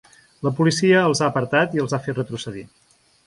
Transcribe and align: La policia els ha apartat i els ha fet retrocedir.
La 0.45 0.51
policia 0.59 1.03
els 1.09 1.21
ha 1.21 1.27
apartat 1.27 1.77
i 1.79 1.83
els 1.85 1.95
ha 1.97 2.01
fet 2.07 2.19
retrocedir. 2.21 2.65